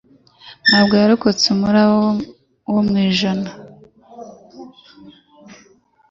nubwo 0.67 0.93
yarokotseumuraba 1.01 1.95
wo 2.73 2.81
mu 2.87 2.95
inyanja 3.05 3.53